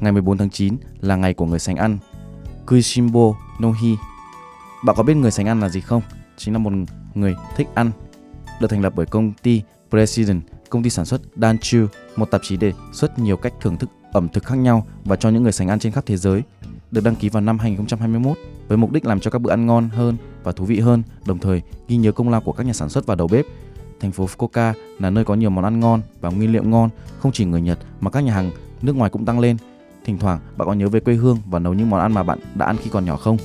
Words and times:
Ngày 0.00 0.12
14 0.12 0.38
tháng 0.38 0.50
9 0.50 0.76
là 1.00 1.16
ngày 1.16 1.34
của 1.34 1.46
người 1.46 1.58
sành 1.58 1.76
ăn. 1.76 1.98
Kuishimbo 2.66 3.34
no 3.60 3.72
Hi. 3.72 3.96
Bạn 4.84 4.96
có 4.96 5.02
biết 5.02 5.14
người 5.14 5.30
sành 5.30 5.46
ăn 5.46 5.60
là 5.60 5.68
gì 5.68 5.80
không? 5.80 6.02
Chính 6.36 6.54
là 6.54 6.58
một 6.58 6.72
người 7.14 7.34
thích 7.56 7.68
ăn. 7.74 7.90
Được 8.60 8.70
thành 8.70 8.82
lập 8.82 8.92
bởi 8.96 9.06
công 9.06 9.32
ty 9.42 9.62
President, 9.90 10.42
công 10.70 10.82
ty 10.82 10.90
sản 10.90 11.04
xuất 11.04 11.20
Danchu 11.36 11.86
Một 12.16 12.30
tạp 12.30 12.40
chí 12.44 12.56
đề 12.56 12.72
xuất 12.92 13.18
nhiều 13.18 13.36
cách 13.36 13.52
thưởng 13.60 13.76
thức 13.76 13.90
ẩm 14.12 14.28
thực 14.28 14.44
khác 14.44 14.54
nhau 14.54 14.86
và 15.04 15.16
cho 15.16 15.28
những 15.28 15.42
người 15.42 15.52
sành 15.52 15.68
ăn 15.68 15.78
trên 15.78 15.92
khắp 15.92 16.06
thế 16.06 16.16
giới. 16.16 16.42
Được 16.90 17.04
đăng 17.04 17.16
ký 17.16 17.28
vào 17.28 17.40
năm 17.40 17.58
2021 17.58 18.38
với 18.68 18.78
mục 18.78 18.92
đích 18.92 19.06
làm 19.06 19.20
cho 19.20 19.30
các 19.30 19.38
bữa 19.38 19.50
ăn 19.50 19.66
ngon 19.66 19.88
hơn 19.88 20.16
và 20.42 20.52
thú 20.52 20.64
vị 20.64 20.80
hơn 20.80 21.02
Đồng 21.26 21.38
thời 21.38 21.62
ghi 21.88 21.96
nhớ 21.96 22.12
công 22.12 22.28
lao 22.28 22.40
của 22.40 22.52
các 22.52 22.66
nhà 22.66 22.72
sản 22.72 22.88
xuất 22.88 23.06
và 23.06 23.14
đầu 23.14 23.28
bếp. 23.28 23.44
Thành 24.00 24.12
phố 24.12 24.26
Fukuoka 24.26 24.72
là 24.98 25.10
nơi 25.10 25.24
có 25.24 25.34
nhiều 25.34 25.50
món 25.50 25.64
ăn 25.64 25.80
ngon 25.80 26.02
và 26.20 26.30
nguyên 26.30 26.52
liệu 26.52 26.62
ngon, 26.62 26.90
không 27.18 27.32
chỉ 27.32 27.44
người 27.44 27.60
Nhật 27.60 27.78
mà 28.00 28.10
các 28.10 28.20
nhà 28.20 28.34
hàng 28.34 28.50
nước 28.82 28.96
ngoài 28.96 29.10
cũng 29.10 29.24
tăng 29.24 29.40
lên. 29.40 29.56
Thỉnh 30.04 30.18
thoảng 30.18 30.38
bạn 30.56 30.68
có 30.68 30.72
nhớ 30.72 30.88
về 30.88 31.00
quê 31.00 31.14
hương 31.14 31.38
và 31.46 31.58
nấu 31.58 31.74
những 31.74 31.90
món 31.90 32.00
ăn 32.00 32.12
mà 32.12 32.22
bạn 32.22 32.38
đã 32.54 32.66
ăn 32.66 32.76
khi 32.82 32.90
còn 32.90 33.04
nhỏ 33.04 33.16
không? 33.16 33.36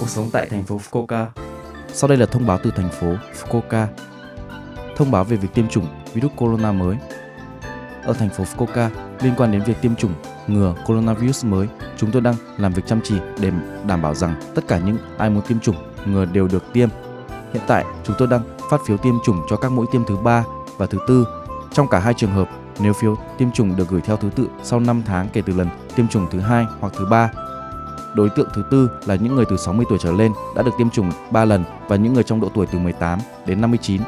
Cuộc 0.00 0.08
sống 0.08 0.28
tại 0.32 0.48
thành 0.50 0.64
phố 0.64 0.80
Fukuoka. 0.90 1.26
Sau 1.92 2.08
đây 2.08 2.18
là 2.18 2.26
thông 2.26 2.46
báo 2.46 2.58
từ 2.62 2.70
thành 2.76 2.90
phố 2.90 3.14
Fukuoka. 3.40 3.86
Thông 4.96 5.10
báo 5.10 5.24
về 5.24 5.36
việc 5.36 5.48
tiêm 5.54 5.68
chủng 5.68 5.86
virus 6.14 6.32
corona 6.36 6.72
mới. 6.72 6.96
Ở 8.04 8.12
thành 8.12 8.30
phố 8.30 8.44
Fukuoka, 8.44 8.88
liên 9.20 9.34
quan 9.36 9.52
đến 9.52 9.62
việc 9.62 9.76
tiêm 9.82 9.96
chủng 9.96 10.14
ngừa 10.46 10.74
coronavirus 10.86 11.44
mới, 11.44 11.68
chúng 11.96 12.10
tôi 12.10 12.22
đang 12.22 12.34
làm 12.58 12.72
việc 12.72 12.82
chăm 12.86 13.00
chỉ 13.04 13.14
để 13.40 13.50
đảm 13.86 14.02
bảo 14.02 14.14
rằng 14.14 14.34
tất 14.54 14.68
cả 14.68 14.78
những 14.78 14.96
ai 15.18 15.30
muốn 15.30 15.42
tiêm 15.48 15.60
chủng 15.60 15.76
ngừa 16.06 16.24
đều 16.24 16.48
được 16.48 16.72
tiêm. 16.72 16.88
Hiện 17.52 17.62
tại, 17.66 17.84
chúng 18.04 18.16
tôi 18.18 18.28
đang 18.28 18.42
phát 18.70 18.80
phiếu 18.86 18.96
tiêm 18.96 19.14
chủng 19.24 19.40
cho 19.50 19.56
các 19.56 19.72
mũi 19.72 19.86
tiêm 19.92 20.04
thứ 20.04 20.16
ba 20.16 20.44
và 20.76 20.86
thứ 20.86 20.98
tư. 21.08 21.26
Trong 21.72 21.88
cả 21.88 21.98
hai 21.98 22.14
trường 22.14 22.30
hợp, 22.30 22.48
nếu 22.78 22.92
phiếu 22.92 23.16
tiêm 23.38 23.50
chủng 23.50 23.76
được 23.76 23.88
gửi 23.88 24.00
theo 24.00 24.16
thứ 24.16 24.30
tự 24.36 24.48
sau 24.62 24.80
5 24.80 25.02
tháng 25.06 25.28
kể 25.32 25.42
từ 25.46 25.52
lần 25.52 25.68
tiêm 25.96 26.08
chủng 26.08 26.26
thứ 26.30 26.40
hai 26.40 26.66
hoặc 26.80 26.92
thứ 26.96 27.06
ba. 27.10 27.30
Đối 28.14 28.30
tượng 28.30 28.48
thứ 28.54 28.64
tư 28.70 28.90
là 29.06 29.14
những 29.14 29.36
người 29.36 29.44
từ 29.50 29.56
60 29.56 29.86
tuổi 29.88 29.98
trở 30.02 30.12
lên 30.12 30.32
đã 30.56 30.62
được 30.62 30.72
tiêm 30.78 30.90
chủng 30.90 31.10
3 31.30 31.44
lần 31.44 31.64
và 31.88 31.96
những 31.96 32.14
người 32.14 32.22
trong 32.22 32.40
độ 32.40 32.48
tuổi 32.54 32.66
từ 32.66 32.78
18 32.78 33.18
đến 33.46 33.60
59. 33.60 34.02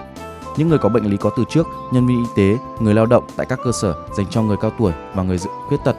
Những 0.56 0.68
người 0.68 0.78
có 0.78 0.88
bệnh 0.88 1.04
lý 1.04 1.16
có 1.16 1.30
từ 1.36 1.44
trước, 1.50 1.66
nhân 1.92 2.06
viên 2.06 2.18
y 2.18 2.30
tế, 2.36 2.58
người 2.80 2.94
lao 2.94 3.06
động 3.06 3.24
tại 3.36 3.46
các 3.46 3.58
cơ 3.64 3.72
sở 3.72 3.94
dành 4.16 4.26
cho 4.26 4.42
người 4.42 4.56
cao 4.60 4.72
tuổi 4.78 4.92
và 5.14 5.22
người 5.22 5.38
khuyết 5.68 5.78
tật. 5.84 5.96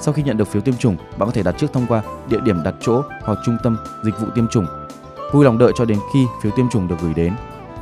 Sau 0.00 0.14
khi 0.14 0.22
nhận 0.22 0.36
được 0.36 0.48
phiếu 0.48 0.62
tiêm 0.62 0.76
chủng, 0.76 0.96
bạn 0.96 1.28
có 1.28 1.30
thể 1.30 1.42
đặt 1.42 1.54
trước 1.58 1.72
thông 1.72 1.86
qua 1.86 2.02
địa 2.28 2.40
điểm 2.44 2.62
đặt 2.64 2.74
chỗ 2.80 3.02
hoặc 3.24 3.38
trung 3.46 3.56
tâm 3.62 3.76
dịch 4.04 4.20
vụ 4.20 4.26
tiêm 4.34 4.48
chủng 4.48 4.66
Vui 5.32 5.44
lòng 5.44 5.58
đợi 5.58 5.72
cho 5.76 5.84
đến 5.84 5.98
khi 6.12 6.26
phiếu 6.40 6.52
tiêm 6.52 6.68
chủng 6.68 6.88
được 6.88 6.96
gửi 7.02 7.14
đến. 7.14 7.32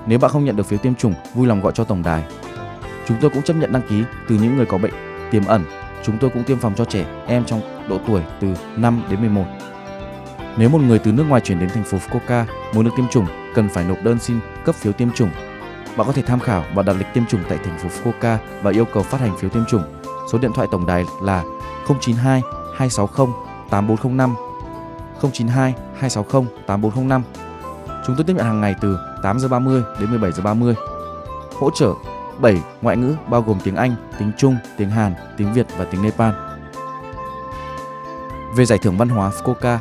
Nếu 0.06 0.18
bạn 0.18 0.30
không 0.30 0.44
nhận 0.44 0.56
được 0.56 0.66
phiếu 0.66 0.78
tiêm 0.78 0.94
chủng, 0.94 1.14
vui 1.34 1.46
lòng 1.46 1.60
gọi 1.60 1.72
cho 1.74 1.84
tổng 1.84 2.02
đài. 2.02 2.24
Chúng 3.06 3.16
tôi 3.20 3.30
cũng 3.30 3.42
chấp 3.42 3.54
nhận 3.56 3.72
đăng 3.72 3.82
ký 3.88 4.04
từ 4.28 4.36
những 4.36 4.56
người 4.56 4.66
có 4.66 4.78
bệnh 4.78 4.92
tiềm 5.30 5.46
ẩn. 5.46 5.64
Chúng 6.04 6.18
tôi 6.18 6.30
cũng 6.30 6.44
tiêm 6.44 6.58
phòng 6.58 6.74
cho 6.76 6.84
trẻ 6.84 7.06
em 7.26 7.44
trong 7.44 7.60
độ 7.88 7.98
tuổi 8.06 8.22
từ 8.40 8.48
5 8.76 9.02
đến 9.10 9.20
11. 9.20 9.44
Nếu 10.56 10.68
một 10.68 10.80
người 10.80 10.98
từ 10.98 11.12
nước 11.12 11.24
ngoài 11.28 11.40
chuyển 11.40 11.58
đến 11.58 11.68
thành 11.68 11.84
phố 11.84 11.98
Fukuoka 11.98 12.44
muốn 12.74 12.84
được 12.84 12.90
tiêm 12.96 13.08
chủng, 13.08 13.26
cần 13.54 13.68
phải 13.68 13.84
nộp 13.84 13.98
đơn 14.02 14.18
xin 14.18 14.38
cấp 14.64 14.74
phiếu 14.74 14.92
tiêm 14.92 15.10
chủng. 15.10 15.30
Bạn 15.96 16.06
có 16.06 16.12
thể 16.12 16.22
tham 16.22 16.40
khảo 16.40 16.64
và 16.74 16.82
đặt 16.82 16.96
lịch 16.98 17.06
tiêm 17.14 17.26
chủng 17.26 17.40
tại 17.48 17.58
thành 17.64 17.78
phố 17.78 17.88
Fukuoka 17.88 18.36
và 18.62 18.70
yêu 18.70 18.84
cầu 18.84 19.02
phát 19.02 19.20
hành 19.20 19.36
phiếu 19.38 19.50
tiêm 19.50 19.64
chủng. 19.64 19.82
Số 20.32 20.38
điện 20.38 20.50
thoại 20.54 20.68
tổng 20.70 20.86
đài 20.86 21.04
là 21.22 21.44
092 22.00 22.42
260 22.76 23.26
8405 23.70 24.34
092 25.32 25.74
260 25.92 26.44
8405. 26.66 27.22
Chúng 28.06 28.16
tôi 28.16 28.24
tiếp 28.24 28.32
nhận 28.36 28.46
hàng 28.46 28.60
ngày 28.60 28.74
từ 28.80 28.98
8 29.22 29.38
giờ 29.38 29.48
30 29.48 29.82
đến 30.00 30.10
17 30.10 30.32
giờ 30.32 30.42
30. 30.42 30.74
Hỗ 31.60 31.70
trợ 31.70 31.92
7 32.40 32.62
ngoại 32.82 32.96
ngữ 32.96 33.16
bao 33.28 33.42
gồm 33.42 33.58
tiếng 33.64 33.76
Anh, 33.76 33.94
tiếng 34.18 34.32
Trung, 34.36 34.56
tiếng 34.76 34.90
Hàn, 34.90 35.14
tiếng 35.36 35.52
Việt 35.52 35.66
và 35.76 35.84
tiếng 35.84 36.02
Nepal. 36.02 36.32
Về 38.56 38.64
giải 38.64 38.78
thưởng 38.78 38.96
văn 38.96 39.08
hóa 39.08 39.30
Fukuoka, 39.30 39.78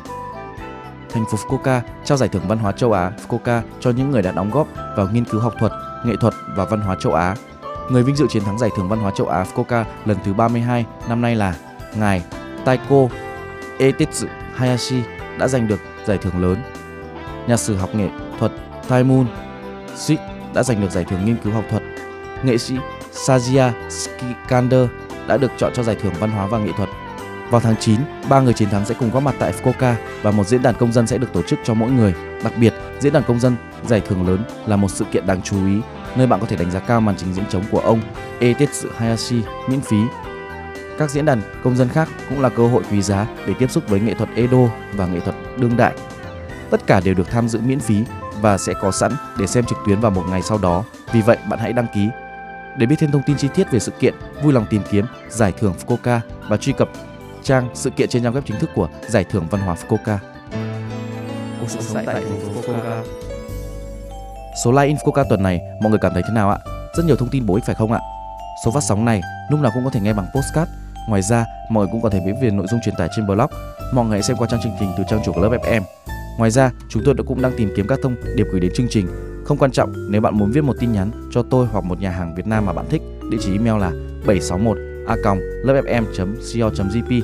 thành 1.10 1.26
phố 1.32 1.38
Fukuoka 1.38 1.82
trao 2.04 2.18
giải 2.18 2.30
thưởng 2.30 2.48
văn 2.48 2.58
hóa 2.58 2.72
châu 2.72 2.92
Á 2.92 3.12
Fukuoka 3.28 3.62
cho 3.80 3.92
những 3.92 4.12
người 4.12 4.22
đã 4.22 4.32
đóng 4.32 4.52
góp 4.52 4.68
vào 4.98 5.08
nghiên 5.12 5.26
cứu 5.26 5.42
học 5.42 5.54
thuật, 5.60 5.72
nghệ 6.06 6.14
thuật 6.22 6.34
và 6.56 6.66
văn 6.66 6.82
hóa 6.82 6.96
châu 7.00 7.14
Á. 7.14 7.36
Người 7.90 8.04
vinh 8.04 8.16
dự 8.16 8.26
chiến 8.30 8.44
thắng 8.44 8.60
giải 8.60 8.70
thưởng 8.78 8.90
văn 8.90 9.00
hóa 9.00 9.12
châu 9.16 9.28
Á 9.28 9.44
Fukuoka 9.44 9.84
lần 10.06 10.18
thứ 10.24 10.34
32 10.34 10.86
năm 11.10 11.22
nay 11.22 11.36
là 11.36 11.56
ngài 11.96 12.24
Taiko 12.66 13.08
Etetsu 13.80 14.28
Hayashi 14.56 15.04
đã 15.40 15.48
giành 15.48 15.68
được 15.68 15.80
giải 16.06 16.18
thưởng 16.18 16.42
lớn. 16.42 16.58
Nhà 17.48 17.58
sử 17.58 17.76
học 17.76 17.96
nghệ 17.96 18.10
thuật 18.40 18.52
Taimun 18.88 19.28
Sik 19.96 20.20
đã 20.54 20.64
giành 20.64 20.82
được 20.82 20.92
giải 20.92 21.06
thưởng 21.06 21.26
nghiên 21.26 21.38
cứu 21.44 21.54
học 21.54 21.64
thuật. 21.70 21.84
Nghệ 22.44 22.58
sĩ 22.58 22.76
Sajia 23.14 23.72
Skikander 23.90 24.88
đã 25.28 25.38
được 25.38 25.52
chọn 25.58 25.74
cho 25.74 25.84
giải 25.84 25.96
thưởng 26.02 26.14
văn 26.20 26.30
hóa 26.30 26.48
và 26.48 26.58
nghệ 26.58 26.72
thuật. 26.78 26.90
Vào 27.50 27.62
tháng 27.62 27.76
9, 27.80 28.00
ba 28.30 28.40
người 28.40 28.54
chiến 28.54 28.70
thắng 28.70 28.86
sẽ 28.86 28.96
cùng 29.00 29.12
góp 29.12 29.24
mặt 29.24 29.36
tại 29.40 29.54
Fukuoka 29.54 29.94
và 30.22 30.32
một 30.32 30.48
diễn 30.48 30.62
đàn 30.62 30.76
công 30.76 30.92
dân 30.92 31.08
sẽ 31.08 31.18
được 31.18 31.34
tổ 31.34 31.42
chức 31.42 31.60
cho 31.64 31.74
mỗi 31.74 31.92
người. 31.92 32.14
Đặc 32.44 32.54
biệt, 32.58 32.74
diễn 33.00 33.14
đàn 33.14 33.24
công 33.24 33.40
dân 33.40 33.56
giải 33.88 34.02
thưởng 34.02 34.28
lớn 34.28 34.44
là 34.66 34.76
một 34.76 34.92
sự 34.92 35.06
kiện 35.12 35.28
đáng 35.28 35.42
chú 35.42 35.68
ý, 35.68 35.80
nơi 36.16 36.28
bạn 36.28 36.40
có 36.40 36.46
thể 36.46 36.56
đánh 36.56 36.72
giá 36.72 36.80
cao 36.80 37.02
màn 37.02 37.16
trình 37.18 37.34
diễn 37.34 37.46
trống 37.50 37.64
của 37.72 37.80
ông 37.80 38.02
Etetsu 38.40 38.90
Hayashi 38.98 39.42
miễn 39.68 39.82
phí 39.82 39.98
các 40.98 41.10
diễn 41.10 41.26
đàn 41.26 41.42
công 41.64 41.76
dân 41.76 41.90
khác 41.90 42.10
cũng 42.30 42.42
là 42.42 42.50
cơ 42.50 42.68
hội 42.68 42.84
quý 42.92 43.02
giá 43.02 43.28
để 43.48 43.54
tiếp 43.60 43.72
xúc 43.72 43.84
với 43.88 44.00
nghệ 44.00 44.14
thuật 44.14 44.30
Edo 44.36 44.70
và 44.94 45.06
nghệ 45.06 45.20
thuật 45.20 45.36
đương 45.58 45.78
đại. 45.78 45.96
Tất 46.70 46.88
cả 46.88 47.00
đều 47.00 47.14
được 47.14 47.30
tham 47.30 47.50
dự 47.50 47.60
miễn 47.60 47.80
phí 47.80 48.04
và 48.42 48.58
sẽ 48.58 48.74
có 48.82 48.92
sẵn 48.92 49.12
để 49.38 49.48
xem 49.48 49.66
trực 49.66 49.78
tuyến 49.86 50.00
vào 50.00 50.12
một 50.12 50.24
ngày 50.30 50.42
sau 50.42 50.58
đó. 50.58 50.84
Vì 51.12 51.22
vậy, 51.22 51.38
bạn 51.50 51.60
hãy 51.60 51.74
đăng 51.74 51.88
ký. 51.96 52.10
Để 52.78 52.86
biết 52.86 52.96
thêm 53.00 53.12
thông 53.12 53.22
tin 53.26 53.38
chi 53.38 53.48
tiết 53.56 53.72
về 53.72 53.80
sự 53.80 53.92
kiện, 54.00 54.14
vui 54.44 54.54
lòng 54.54 54.66
tìm 54.70 54.82
kiếm 54.92 55.06
Giải 55.30 55.54
thưởng 55.60 55.74
Fukuoka 55.86 56.20
và 56.50 56.58
truy 56.58 56.74
cập 56.74 56.90
trang 57.44 57.70
sự 57.74 57.90
kiện 57.90 58.10
trên 58.10 58.24
trang 58.24 58.34
web 58.34 58.42
chính 58.46 58.60
thức 58.60 58.70
của 58.76 58.90
Giải 59.08 59.24
thưởng 59.24 59.48
Văn 59.52 59.62
hóa 59.62 59.76
Fukuoka. 59.76 60.18
Cuộc 61.60 61.70
sống 61.70 62.06
tại 62.06 62.16
thành 62.16 62.40
phố 62.40 62.62
Fukuoka. 62.62 63.04
Số 64.64 64.72
like 64.72 64.86
in 64.86 64.96
Fukuoka 64.96 65.26
tuần 65.30 65.44
này, 65.44 65.60
mọi 65.82 65.90
người 65.90 66.00
cảm 66.02 66.14
thấy 66.14 66.24
thế 66.28 66.34
nào 66.34 66.50
ạ? 66.50 66.58
Rất 66.98 67.06
nhiều 67.06 67.16
thông 67.16 67.30
tin 67.30 67.46
bổ 67.46 67.56
ích 67.56 67.64
phải 67.66 67.76
không 67.76 67.92
ạ? 67.92 68.00
Số 68.66 68.72
phát 68.72 68.84
sóng 68.90 69.06
này 69.06 69.22
lúc 69.50 69.60
nào 69.60 69.72
cũng 69.74 69.84
có 69.84 69.90
thể 69.90 70.00
nghe 70.00 70.14
bằng 70.14 70.28
postcard 70.36 70.72
Ngoài 71.08 71.22
ra, 71.22 71.46
mọi 71.70 71.86
người 71.86 71.92
cũng 71.92 72.02
có 72.02 72.10
thể 72.10 72.20
biết 72.20 72.34
về 72.42 72.50
nội 72.50 72.68
dung 72.68 72.80
truyền 72.84 72.96
tải 72.96 73.10
trên 73.16 73.28
blog. 73.28 73.52
Mọi 73.94 74.06
người 74.06 74.14
hãy 74.14 74.24
xem 74.24 74.38
qua 74.38 74.48
trang 74.52 74.60
chương 74.64 74.76
trình 74.80 74.90
từ 74.98 75.04
trang 75.10 75.20
chủ 75.26 75.34
của 75.34 75.42
lớp 75.42 75.50
FM. 75.64 75.82
Ngoài 76.38 76.52
ra, 76.52 76.72
chúng 76.90 77.04
tôi 77.06 77.16
cũng 77.28 77.42
đang 77.42 77.52
tìm 77.58 77.70
kiếm 77.76 77.88
các 77.88 78.00
thông 78.04 78.16
điệp 78.36 78.46
gửi 78.52 78.60
đến 78.60 78.72
chương 78.76 78.88
trình. 78.90 79.35
Không 79.46 79.58
quan 79.58 79.72
trọng, 79.72 79.94
nếu 80.12 80.22
bạn 80.22 80.38
muốn 80.38 80.52
viết 80.52 80.64
một 80.64 80.76
tin 80.80 80.92
nhắn 80.92 81.12
cho 81.32 81.44
tôi 81.44 81.68
hoặc 81.72 81.84
một 81.84 82.02
nhà 82.02 82.10
hàng 82.10 82.36
Việt 82.36 82.48
Nam 82.48 82.66
mà 82.66 82.74
bạn 82.74 82.86
thích, 82.90 83.02
địa 83.32 83.38
chỉ 83.42 83.52
email 83.52 83.82
là 83.82 83.92
761 84.28 84.78
a 85.08 85.16
lovefm.co.jp. 85.64 87.22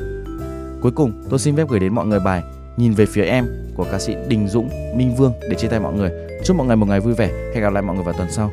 Cuối 0.82 0.92
cùng, 0.92 1.24
tôi 1.30 1.40
xin 1.40 1.56
phép 1.56 1.70
gửi 1.70 1.80
đến 1.80 1.96
mọi 1.96 2.06
người 2.06 2.20
bài 2.20 2.44
Nhìn 2.78 2.94
về 2.94 3.06
phía 3.06 3.24
em 3.24 3.48
của 3.76 3.86
ca 3.92 4.00
sĩ 4.00 4.16
Đình 4.28 4.48
Dũng, 4.48 4.70
Minh 4.96 5.16
Vương 5.16 5.34
để 5.50 5.56
chia 5.56 5.68
tay 5.68 5.80
mọi 5.80 5.94
người. 5.94 6.12
Chúc 6.44 6.58
mọi 6.58 6.68
người 6.68 6.76
một 6.76 6.86
ngày 6.86 7.00
vui 7.00 7.14
vẻ. 7.14 7.52
Hẹn 7.54 7.64
gặp 7.64 7.74
lại 7.74 7.84
mọi 7.84 7.96
người 7.96 8.06
vào 8.06 8.14
tuần 8.18 8.32
sau. 8.32 8.52